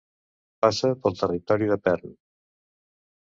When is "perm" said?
1.89-2.17